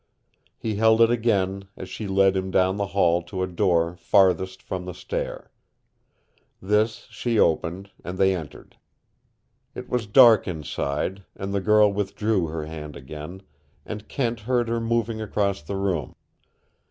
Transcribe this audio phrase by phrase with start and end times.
[0.57, 4.59] He held it again as she led him down the hall to a door farthest
[4.63, 5.51] from the stair.
[6.59, 8.77] This she opened, and they entered.
[9.75, 13.43] It was dark inside, and the girl withdrew her hand again,
[13.85, 16.15] and Kent heard her moving across the room.